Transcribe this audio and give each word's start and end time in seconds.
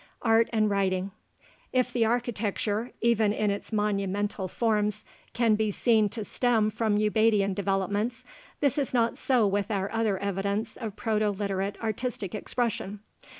ART 0.23 0.49
AND 0.51 0.67
WRITING 0.71 1.11
If 1.71 1.93
the 1.93 2.05
architecture, 2.05 2.91
even 3.01 3.31
in 3.31 3.51
its 3.51 3.71
monumental 3.71 4.47
forms, 4.47 5.05
can 5.33 5.53
be 5.53 5.69
seen 5.69 6.09
to 6.09 6.25
stem 6.25 6.71
from 6.71 6.97
Ubaidian 6.97 7.53
developments, 7.53 8.23
this 8.61 8.79
is 8.79 8.95
not 8.95 9.15
so 9.15 9.45
with 9.45 9.69
our 9.69 9.91
other 9.91 10.17
evidence 10.17 10.75
of 10.75 10.95
Proto 10.95 11.29
Literate 11.29 11.77
artistic 11.83 12.33
expression. 12.33 13.01